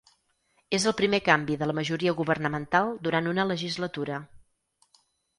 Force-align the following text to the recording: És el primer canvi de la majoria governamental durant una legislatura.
És 0.75 0.85
el 0.91 0.93
primer 1.01 1.17
canvi 1.25 1.57
de 1.63 1.67
la 1.71 1.75
majoria 1.79 2.13
governamental 2.21 2.89
durant 3.09 3.29
una 3.33 3.45
legislatura. 3.51 4.17